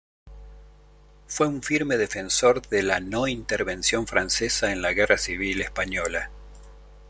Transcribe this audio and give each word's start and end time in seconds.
Fue 1.27 1.45
un 1.47 1.61
firme 1.61 1.95
defensor 1.95 2.67
de 2.69 2.81
la 2.81 2.99
No 2.99 3.27
Intervención 3.27 4.07
francesa 4.07 4.71
en 4.71 4.81
la 4.81 4.93
Guerra 4.93 5.19
Civil 5.19 5.61
Española. 5.61 6.31